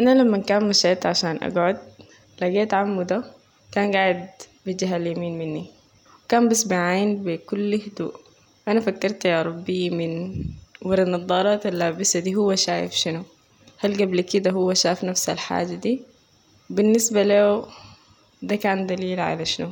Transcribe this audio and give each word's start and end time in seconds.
أنا 0.00 0.14
لما 0.14 0.38
كان 0.38 0.68
مشيت 0.68 1.06
عشان 1.06 1.36
أقعد 1.42 1.78
لقيت 2.42 2.74
عمو 2.74 3.02
ده 3.02 3.24
كان 3.72 3.92
قاعد 3.92 4.28
بالجهة 4.66 4.96
اليمين 4.96 5.38
مني. 5.38 5.66
كان 6.28 6.48
بيسمع 6.48 6.88
عين 6.90 7.22
بكل 7.24 7.74
هدوء. 7.74 8.14
أنا 8.68 8.80
فكرت 8.80 9.24
يا 9.24 9.42
ربي 9.42 9.90
من 9.90 10.34
ورا 10.82 11.02
النضارات 11.02 11.66
اللابسها 11.66 12.20
دي 12.20 12.34
هو 12.34 12.54
شايف 12.54 12.92
شنو. 12.92 13.22
هل 13.78 14.02
قبل 14.02 14.20
كده 14.20 14.50
هو 14.50 14.74
شاف 14.74 15.04
نفس 15.04 15.28
الحاجة 15.28 15.74
دي؟ 15.74 16.02
بالنسبة 16.70 17.22
له 17.22 17.66
ده 18.42 18.56
كان 18.56 18.86
دليل 18.86 19.20
على 19.20 19.44
شنو؟ 19.44 19.70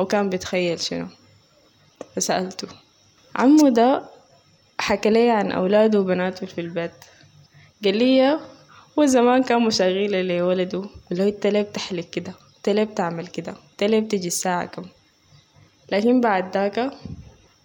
أو 0.00 0.06
كان 0.06 0.30
بيتخيل 0.30 0.80
شنو؟ 0.80 1.06
فسألته. 2.16 2.68
عمو 3.36 3.68
ده 3.68 4.02
حكى 4.78 5.10
لي 5.10 5.30
عن 5.30 5.52
أولاده 5.52 6.00
وبناته 6.00 6.46
في 6.46 6.60
البيت. 6.60 6.92
قال 7.84 7.96
لي 7.96 8.38
هو 8.98 9.04
زمان 9.06 9.42
كان 9.42 9.62
مشغلة 9.62 10.22
لولده 10.22 10.84
اللي 11.12 11.22
هو 11.24 11.28
انت 11.28 11.46
ليه 11.46 11.62
بتحلق 11.62 12.04
كده؟ 12.10 12.32
انت 12.56 12.68
ليه 12.68 12.84
بتعمل 12.84 13.26
كده؟ 13.26 13.54
انت 13.72 13.84
ليه 13.84 14.00
بتجي 14.00 14.26
الساعة 14.26 14.64
كم؟ 14.66 14.84
لكن 15.92 16.20
بعد 16.20 16.50
داك 16.50 16.90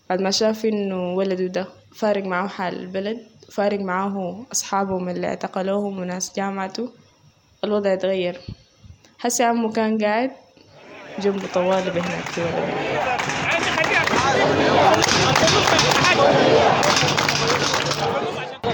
بعد 0.10 0.22
ما 0.22 0.32
شاف 0.32 0.66
انه 0.66 1.14
ولده 1.14 1.48
ده 1.48 1.68
فارق 1.96 2.24
معاه 2.24 2.48
حال 2.48 2.80
البلد 2.80 3.18
فارق 3.52 3.80
معاه 3.80 4.46
أصحابهم 4.52 5.10
اللي 5.10 5.28
اعتقلوهم 5.28 6.00
وناس 6.00 6.34
جامعته 6.36 6.90
الوضع 7.64 7.94
اتغير. 7.94 8.38
حسي 9.20 9.44
عمو 9.44 9.72
كان 9.72 9.98
قاعد 9.98 10.32
جنبه 11.20 11.48
طوالي 11.54 11.90
بهناك 11.90 12.26
في 12.26 12.42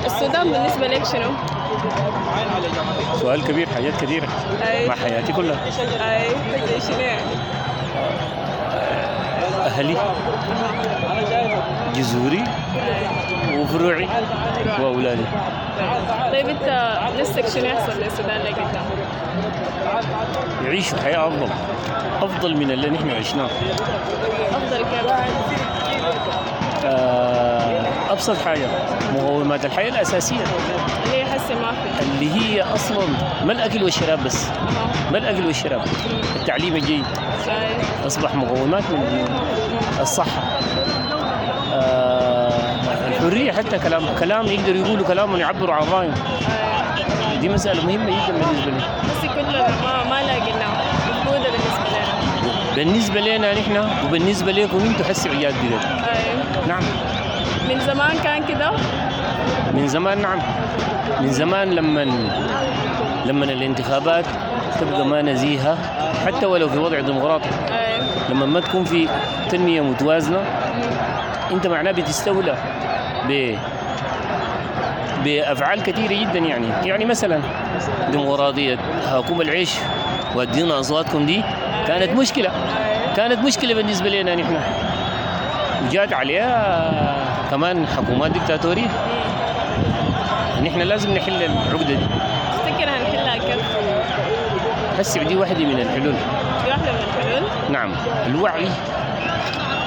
السودان 0.06 0.52
بالنسبة 0.52 0.88
لك 0.88 1.06
شنو؟ 1.06 1.31
سؤال 3.22 3.44
كبير 3.44 3.70
حاجات 3.70 4.02
كثيرة 4.02 4.28
مع 4.88 4.96
حياتي 4.96 5.34
كلها. 5.34 5.60
أي؟ 6.02 6.36
أهلي. 9.66 9.98
جذوري. 11.95 12.44
وفروعي. 13.58 14.08
وأولادي. 14.80 15.26
طيب 16.32 16.50
أنت 16.50 16.98
نفسك 17.20 17.48
شنو 17.48 17.66
يحصل 17.66 18.00
للسودان 18.00 18.38
اللي 18.38 18.50
قدام؟ 18.50 18.86
يعيشوا 20.66 21.00
حياة 21.00 21.28
أفضل. 21.28 21.50
أفضل 22.22 22.58
من 22.58 22.72
اللي 22.72 22.89
نحن 22.89 23.10
عشناه. 23.10 23.50
أفضل 24.52 24.78
كيف؟ 24.78 25.75
آه، 28.16 28.17
أبسط 28.17 28.38
حاجة 28.45 28.67
مقومات 29.13 29.66
الحياة 29.66 29.89
الأساسية. 29.89 30.35
اللي 31.05 31.17
هي 31.17 31.25
حسي 31.25 31.53
ما 31.55 31.71
في 31.71 32.03
اللي 32.05 32.31
هي 32.41 32.61
أصلا 32.61 33.05
ما 33.45 33.52
الأكل 33.52 33.83
والشراب 33.83 34.23
بس 34.23 34.45
أها. 34.47 35.11
ما 35.11 35.17
الأكل 35.17 35.45
والشراب. 35.45 35.81
التعليم 36.36 36.75
الجيد. 36.75 37.05
أي. 37.47 38.08
أصبح 38.08 38.36
مقومات 38.36 38.83
من 38.91 39.25
الصحة. 40.02 40.41
آه، 41.73 42.52
الحرية 43.08 43.52
حتى 43.52 43.80
كلام 43.80 44.03
كلام 44.19 44.45
يقدروا 44.45 44.86
يقولوا 44.86 45.08
كلام 45.08 45.36
يعبروا 45.38 45.75
عن 45.75 45.83
رأيهم 45.88 46.13
أي. 46.13 47.38
دي 47.38 47.49
مسألة 47.49 47.86
مهمة 47.86 48.05
جدا 48.27 48.38
بالنسبة 48.38 48.71
لي. 48.71 48.81
حسي 48.81 49.27
كلنا 49.27 49.67
ما 49.83 50.03
ما 50.09 50.23
لاقيناها 50.23 50.81
مفقودة 51.09 51.49
بالنسبة 51.52 51.89
لنا. 51.89 52.75
بالنسبة 52.75 53.19
لنا 53.21 53.53
نحن 53.53 53.89
وبالنسبة 54.05 54.52
لكم 54.52 54.80
أنتوا 54.80 55.05
حسوا 55.05 55.31
عياد 55.31 55.53
أي. 55.53 56.67
نعم. 56.67 56.83
من 57.69 57.80
زمان 57.80 58.17
كان 58.23 58.44
كده؟ 58.45 58.71
من 59.73 59.88
زمان 59.88 60.21
نعم. 60.21 60.39
من 61.21 61.31
زمان 61.31 61.69
لما 61.73 62.03
لما 63.25 63.45
الانتخابات 63.45 64.25
تبقى 64.81 65.05
ما 65.05 65.21
نزيهة 65.21 65.77
حتى 66.25 66.45
ولو 66.45 66.69
في 66.69 66.77
وضع 66.77 66.99
ديمقراطي. 66.99 67.49
أي. 67.49 68.02
لما 68.30 68.45
ما 68.45 68.59
تكون 68.59 68.83
في 68.83 69.08
تنمية 69.49 69.81
متوازنة 69.81 70.41
أنت 71.52 71.67
معناه 71.67 71.92
بتستولى 71.92 72.55
ب 73.30 73.55
بأفعال 75.23 75.83
كثيرة 75.83 76.14
جدا 76.21 76.39
يعني. 76.39 76.67
يعني 76.87 77.05
مثلا 77.05 77.42
ديمقراطية 78.11 78.77
هاكم 79.08 79.42
العيش 79.42 79.73
وادينا 80.36 80.80
اصواتكم 80.80 81.25
دي 81.25 81.43
كانت 81.87 82.11
مشكلة. 82.20 82.52
كانت 83.15 83.39
مشكلة 83.39 83.73
بالنسبة 83.73 84.09
لنا 84.09 84.36
نحن. 84.36 84.58
وجات 85.86 86.14
عليها 86.14 87.16
كمان 87.52 87.88
حكومات 87.88 88.32
ديكتاتوريه 88.32 88.88
نحن 90.64 90.82
لازم 90.82 91.14
نحل 91.14 91.44
العقده 91.44 91.84
دي. 91.86 91.98
تفتكر 92.54 92.90
هنحلها 92.90 93.38
كيف؟ 93.38 93.66
هسه 95.00 95.23
دي 95.23 95.36
واحدة 95.36 95.66
من 95.66 95.80
الحلول. 95.80 96.14
دي 96.64 96.70
واحدة 96.70 96.92
من 96.92 97.00
الحلول؟ 97.18 97.44
نعم. 97.72 97.92
الوعي. 98.28 98.68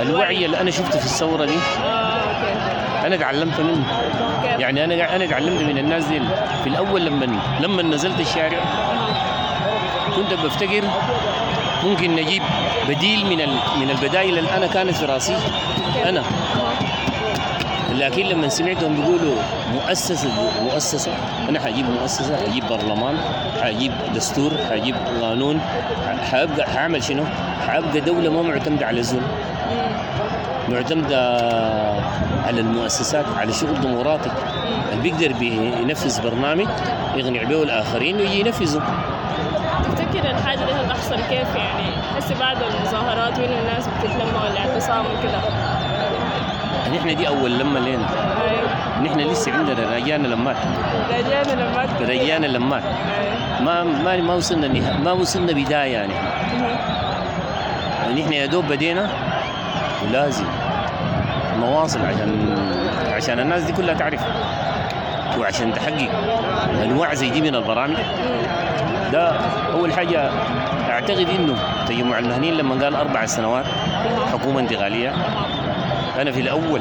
الوعي 0.03 0.45
اللي 0.45 0.61
أنا 0.61 0.71
شفته 0.71 0.99
في 0.99 1.05
الثورة 1.05 1.45
دي. 1.45 1.53
أوكي. 1.85 3.07
أنا 3.07 3.17
تعلمت 3.17 3.61
منه؟ 3.61 3.85
يعني 4.59 4.85
أنا 4.85 5.17
أنا 5.17 5.27
تعلمت 5.27 5.63
من 5.63 5.79
الناس 5.79 6.05
دي 6.05 6.21
في 6.63 6.69
الأول 6.69 7.07
لما 7.07 7.39
لما 7.61 7.83
نزلت 7.83 8.21
الشارع 8.21 8.59
كنت 10.17 10.35
بفتكر 10.35 10.85
ممكن 11.85 12.17
نجيب 12.17 12.43
بديل 12.89 13.27
من 13.27 13.39
من 13.81 13.91
البدائل 13.91 14.39
اللي 14.39 14.57
أنا 14.57 14.67
كانت 14.67 14.95
في 14.95 15.05
رأسي. 15.05 15.37
أنا. 16.05 16.23
لكن 17.95 18.27
لما 18.27 18.49
سمعتهم 18.49 18.95
بيقولوا 18.95 19.35
مؤسسة 19.73 20.29
مؤسسة 20.63 21.13
أنا 21.49 21.61
حجيب 21.61 21.87
مؤسسة 21.91 22.37
حجيب 22.47 22.65
برلمان 22.71 23.19
حجيب 23.63 23.93
دستور 24.15 24.53
حجيب 24.71 24.95
قانون. 25.21 25.61
حابقى 26.31 26.71
حأعمل 26.71 27.05
شنو؟ 27.05 27.25
حأبقى 27.67 28.01
دولة 28.01 28.31
ما 28.31 28.43
معتمدة 28.43 28.87
على 28.87 29.01
الزول 29.01 29.23
معتمدة 30.69 31.39
على 32.47 32.61
المؤسسات 32.61 33.25
على 33.37 33.53
شغل 33.53 33.81
ديمقراطي. 33.81 34.31
اللي 34.93 35.03
بيقدر 35.03 35.33
بينفذ 35.33 36.23
برنامج 36.23 36.67
يقنع 37.17 37.43
به 37.43 37.63
الآخرين 37.63 38.17
ويجي 38.17 38.41
ينفذه 38.41 38.83
تفتكر 40.09 40.31
الحاجة 40.31 40.59
دي 40.59 40.73
هتحصل 40.73 41.17
كيف 41.17 41.55
يعني؟ 41.57 41.91
حسي 42.17 42.35
بعد 42.35 42.57
المظاهرات 42.63 43.39
وين 43.39 43.51
الناس 43.59 43.87
بتتلم 43.89 44.43
والاعتصام 44.43 45.05
وكده. 45.07 45.41
نحن 46.97 47.17
دي 47.17 47.29
أول 47.29 47.59
لما 47.59 47.79
لنا 47.79 48.07
أي. 48.45 49.05
نحن 49.05 49.21
لسه 49.21 49.53
عندنا 49.53 49.97
رجعنا 49.97 50.29
لمات. 50.29 50.57
رجعنا 51.11 51.53
لما 51.53 51.87
رجعنا 52.01 52.47
لمات. 52.47 52.83
ما 53.61 53.83
ما 53.83 54.17
ما 54.17 54.35
وصلنا 54.35 54.69
نها... 54.69 54.97
ما 54.97 55.13
وصلنا 55.13 55.53
بداية 55.53 55.93
يعني. 55.93 56.15
نحن 58.21 58.33
يا 58.33 58.47
دوب 58.47 58.65
بدينا. 58.69 59.09
ولازم. 60.05 60.47
نواصل 61.61 62.01
عشان 62.07 62.59
عشان 63.13 63.41
الناس 63.41 63.63
دي 63.63 63.73
كلها 63.73 63.95
تعرف 63.95 64.21
وعشان 65.39 65.75
تحقق 65.75 66.11
أنواع 66.83 67.15
زي 67.15 67.31
دي 67.31 67.41
من 67.41 67.55
البرامج. 67.55 67.97
ده 69.13 69.33
أول 69.73 69.93
حاجة 69.93 70.31
أعتقد 70.91 71.27
إنه 71.39 71.57
تجمع 71.89 72.19
المهنيين 72.19 72.55
لما 72.55 72.85
قال 72.85 72.95
أربع 72.97 73.27
سنوات 73.27 73.65
حكومة 74.33 74.61
انتقالية. 74.61 75.13
أنا 76.21 76.33
في 76.33 76.41
الأول 76.41 76.81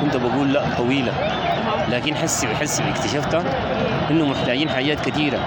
كنت 0.00 0.16
بقول 0.16 0.52
لا 0.52 0.62
طويلة. 0.78 1.12
لكن 1.90 2.16
حسي 2.16 2.46
بحسي 2.46 2.82
اكتشفتها 2.90 3.42
إنه 4.10 4.26
محتاجين 4.26 4.68
حاجات 4.68 5.00
كثيره 5.00 5.38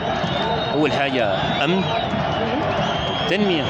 أول 0.74 0.92
حاجة 0.94 1.34
أمن 1.64 1.82
تنمية. 3.30 3.64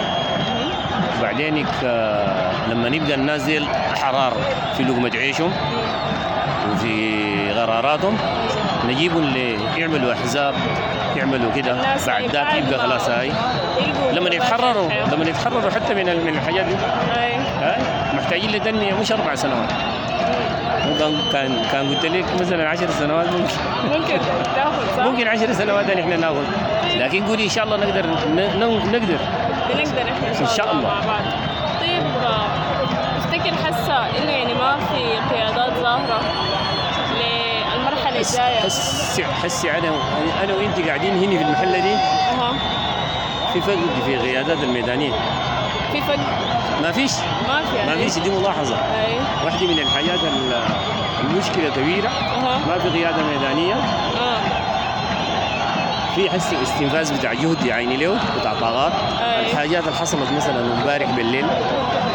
وبعدين 1.20 1.66
آه، 1.84 2.52
لما 2.70 2.90
نبقى 2.90 3.14
الناس 3.14 3.44
دي 3.44 3.64
احرار 3.94 4.34
في 4.78 4.84
لقمة 4.84 5.12
عيشهم 5.16 5.52
وفي 6.72 7.25
قراراتهم. 7.66 8.18
نجيبهم 8.88 9.24
اللي 9.24 9.58
يعملوا 9.78 10.14
أحزاب 10.14 10.54
يعملوا 11.16 11.52
كده. 11.56 11.76
بعد 12.08 12.24
ذاك 12.24 12.54
يبقى 12.54 12.80
خلاص 12.80 13.10
هاي. 13.10 13.32
لما 14.14 14.30
يتحرروا. 14.30 14.90
لما 15.12 15.26
يتحرروا 15.26 15.72
حتى 15.72 15.94
من 15.94 16.06
من 16.06 16.30
الحاجات 16.38 16.66
دي. 16.66 16.76
أي. 17.22 17.36
ها؟ 17.36 17.78
محتاجين 18.14 18.52
لتنميه 18.52 18.94
مش 18.94 19.12
أربع 19.12 19.36
سنوات. 19.36 19.70
كان 21.00 21.14
كان 21.32 21.66
كان 21.72 21.90
قلت 21.90 22.06
لك 22.06 22.26
مثلا 22.42 22.70
10 22.70 22.90
سنوات 22.92 23.26
ممكن. 23.28 23.54
ممكن 24.00 24.20
تاخذ 24.56 24.98
صح؟ 24.98 25.04
ممكن 25.04 25.28
10 25.28 25.54
سنوات 25.54 25.86
نحن 25.98 26.20
ناخذ. 26.20 26.44
لكن 26.98 27.26
قولي 27.26 27.44
إن 27.44 27.50
شاء 27.50 27.64
الله 27.64 27.78
نقدر 27.78 28.06
نقدر. 28.92 29.18
بنقدر 29.70 30.12
إحنا 30.12 30.28
إن 30.42 30.48
شاء, 30.58 30.72
الله. 30.72 30.88
مع 30.88 31.00
بعض. 31.00 31.22
طيب 31.82 32.04
آه، 32.26 32.48
تفتكر 33.20 33.56
حاسة 33.66 33.98
إنه 34.18 34.32
يعني 34.32 34.54
ما 34.54 34.78
في 34.78 35.36
قيادات 35.36 35.74
ظاهرة 35.82 36.05
حس 38.26 38.40
حس 38.40 39.22
حسي 39.44 39.72
أنا 39.72 39.90
أنا 40.44 40.54
وانت 40.54 40.80
قاعدين 40.88 41.18
هنا 41.24 41.38
في 41.38 41.44
المحلة 41.44 41.80
دي. 41.80 41.94
أها. 41.94 42.54
في 43.54 43.62
فرق 43.62 43.78
في 44.06 44.16
القيادات 44.16 44.58
الميدانية. 44.64 45.12
في 45.92 46.02
فرق. 46.02 46.20
ما 46.82 46.92
فيش. 46.92 47.12
ما 47.48 47.62
في 47.66 47.74
ما 47.74 47.80
يعني 47.80 48.10
فيش 48.10 48.24
دي 48.24 48.30
ملاحظة. 48.30 48.76
أي. 48.76 49.16
واحدة 49.46 49.68
من 49.68 49.80
الحاجات 49.80 50.20
ال- 50.24 50.62
المشكلة 51.24 51.70
كبيرة. 51.76 52.08
أها. 52.10 52.58
ما 52.68 52.80
في 52.80 52.90
قياده 52.90 53.24
ميدانية. 53.24 53.74
آه. 53.76 54.40
في 56.16 56.30
حسي 56.30 56.56
استنفاذ 56.64 57.18
بتاع 57.20 57.34
جهد 57.34 57.66
يا 57.66 57.74
عيني 57.74 57.98
له 57.98 58.20
بتاع 58.40 58.54
طاقات. 58.54 58.92
أي. 59.22 59.52
الحاجات 59.52 59.84
اللي 59.84 59.96
حصلت 59.96 60.32
مثلا 60.32 60.60
امبارح 60.80 61.10
بالليل. 61.12 61.46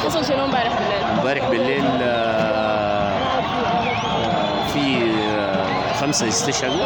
حصل 0.05 0.25
شنو 0.25 0.45
امبارح 0.45 0.73
بالليل؟ 0.79 1.19
امبارح 1.19 1.45
بالليل 1.49 1.85
خمسة 6.01 6.29
استشهدوا 6.29 6.85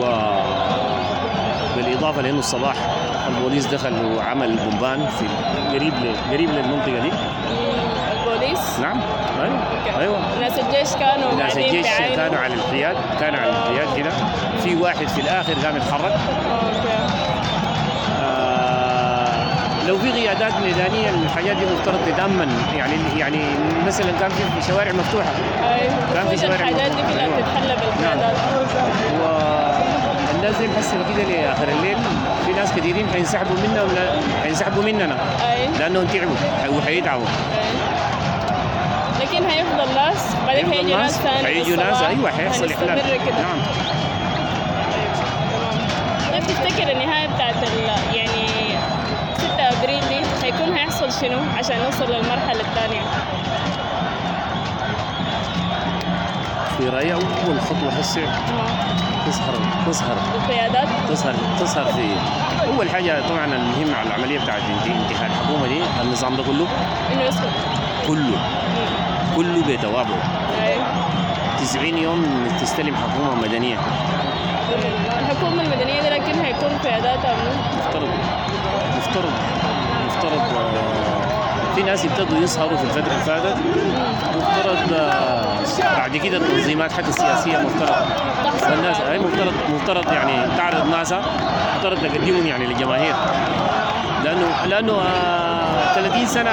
و 0.00 0.04
بالإضافة 1.76 2.22
لأنه 2.22 2.38
الصباح 2.38 2.76
البوليس 3.28 3.66
دخل 3.66 4.04
وعمل 4.16 4.56
بمبان 4.56 5.06
في 5.06 5.24
قريب 5.76 5.94
قريب 6.32 6.50
للمنطقة 6.50 6.98
دي. 6.98 7.10
البوليس؟ 8.12 8.78
نعم. 8.80 9.00
okay. 9.00 9.98
أيوة. 10.00 10.18
ناس 10.40 10.52
الجيش 10.58 10.92
كانوا 10.96 11.34
ناس 11.34 11.56
الجيش. 11.56 11.86
كانوا 12.16 12.38
على 12.38 12.54
الحياد 12.54 12.96
كانوا 13.20 13.40
على 13.40 13.50
الحياد 13.50 13.96
كده. 13.96 14.10
في 14.64 14.74
واحد 14.76 15.06
في 15.08 15.20
الآخر 15.20 15.52
قام 15.52 15.76
يتحرك. 15.76 16.12
okay. 16.12 17.25
لو 19.88 19.98
في 19.98 20.12
قيادات 20.12 20.52
ميدانية 20.64 21.10
الحاجات 21.10 21.56
دي 21.56 21.64
مفترض 21.64 21.98
تتأمن. 22.06 22.48
يعني 22.76 22.94
يعني 23.16 23.38
مثلا 23.86 24.12
كان 24.20 24.30
في 24.30 24.66
شوارع 24.68 24.92
مفتوحة. 24.92 25.30
اي 25.74 25.88
كان 26.14 26.28
في 26.28 26.36
شوارع 26.36 26.54
الحاجات 26.54 26.90
دي 26.90 27.02
كلها 27.02 27.24
أيوة. 27.24 27.36
بتتحلى 27.36 27.76
بالقيادات 27.76 28.36
والناس 30.34 30.56
دي 30.56 30.66
كده 31.14 31.40
لاخر 31.42 31.68
الليل 31.68 31.96
في 32.46 32.52
ناس 32.52 32.72
كثيرين 32.72 33.08
حينسحبوا 33.12 33.56
منا 33.68 33.82
ولا 33.82 34.10
حينسحبوا 34.42 34.82
مننا. 34.82 35.16
اي 35.52 35.68
لأنهم 35.78 36.06
تعبوا. 36.06 36.36
وحيتعبوا 36.78 37.26
أي. 37.26 37.66
لكن 39.20 39.44
هيفضل 39.44 39.94
ناس 39.94 40.26
بعدين 40.46 40.72
هيجي 40.72 40.94
ناس 40.94 41.18
ثاني 41.18 41.44
حيجوا 41.46 41.76
ناس. 41.76 42.02
أيوه 42.02 42.30
حيحصل 42.30 42.72
إحلال. 42.72 43.02
نعم. 43.42 43.58
شنو 51.20 51.38
عشان 51.58 51.76
نوصل 51.84 52.12
للمرحلة 52.12 52.60
الثانية؟ 52.60 53.00
في 56.78 56.88
رأيي 56.88 57.14
أول 57.14 57.60
خطوة 57.60 57.88
هسه 58.00 58.20
تظهر 59.26 59.54
تظهر. 59.86 60.16
القيادات؟ 60.34 60.88
تظهر 61.08 61.34
تظهر 61.60 61.84
في 61.92 62.08
أول 62.74 62.90
حاجة 62.90 63.28
طبعا 63.28 63.44
المهم 63.44 63.94
على 63.94 64.06
العملية 64.08 64.38
بتاعت 64.38 64.62
انت- 64.62 64.86
انتهاء 64.86 65.26
الحكومة 65.30 65.66
دي 65.66 65.80
النظام 66.02 66.36
ده 66.36 66.42
كله. 66.42 66.66
إنه 67.12 67.22
يسكت. 67.22 67.48
كله. 68.08 68.36
مم. 68.36 69.36
كله 69.36 69.76
بتوابعه 69.76 70.22
أي. 70.62 70.76
90 71.60 71.98
يوم 71.98 72.24
إنك 72.24 72.60
تستلم 72.60 72.96
حكومة 72.96 73.34
مدنية. 73.34 73.76
الحكومة 75.20 75.62
المدنية 75.62 76.02
دي 76.02 76.08
لكن 76.08 76.38
هيكون 76.44 76.78
قياداتها؟ 76.84 77.34
مفترض. 77.78 78.08
مفترض. 78.96 79.32
آه، 79.64 79.65
في 81.76 81.82
ناس 81.82 82.04
يبتدوا 82.04 82.38
يظهروا 82.38 82.76
في 82.78 82.84
الفترة 82.84 83.12
اللي 83.12 83.24
فاتت. 83.24 83.56
مفترض 84.36 84.92
آه، 84.92 85.96
بعد 85.96 86.16
كده 86.16 86.36
التنظيمات 86.36 86.92
حتى 86.92 87.08
السياسية 87.08 87.58
مفترض 87.58 87.94
تحصل 88.44 88.72
الناس 88.72 88.98
بعد. 88.98 89.10
أي 89.10 89.18
مفترض 89.18 89.52
مفترض 89.74 90.12
يعني 90.12 90.56
تعرض 90.56 90.88
ناسها 90.90 91.22
مفترض 91.76 91.98
تقدمهم 91.98 92.46
يعني 92.46 92.66
للجماهير. 92.66 93.14
لأنه 94.24 94.64
لأنه 94.66 94.92
آه 94.92 95.94
30 95.94 96.26
سنة 96.26 96.50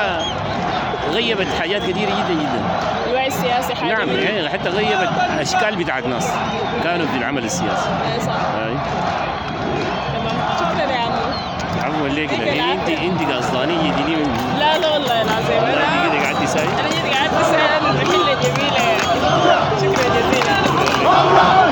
غيبت 1.12 1.48
حاجات 1.60 1.82
كثيرة 1.82 2.10
جدا 2.10 2.34
جدا. 2.34 2.62
الوعي 3.08 3.28
السياسي 3.28 3.76
حاجة 3.76 3.94
نعم. 3.94 4.10
يعني 4.10 4.50
حتى 4.50 4.70
غيبت 4.70 5.10
أشكال 5.40 5.76
بتاعت 5.76 6.06
ناس 6.06 6.28
كانوا 6.84 7.08
في 7.08 7.18
العمل 7.18 7.44
السياسي. 7.44 7.90
أي 8.16 8.20
صح. 8.22 8.36
رجلك 12.24 12.48
هي 12.48 12.74
انت 12.74 12.90
إنت 12.90 13.32
قصدانيه 13.32 13.92
دي 13.94 14.04
ليه 14.04 14.26
لا 14.60 14.78
لا 14.78 14.90
والله 14.94 15.22
العظيم 15.22 15.64
أنا 15.64 16.04
رجلك 16.06 16.26
قعدتي 16.26 16.48
سايق 16.48 16.70
أنا 16.80 16.88
رجلي 16.88 17.10
قعدت 17.14 17.46
سايق 17.46 18.04
كلها 18.04 18.34
جميلة. 18.44 18.78
يعني 18.80 19.80
شكرا 19.82 20.10
جزيلا 20.16 21.63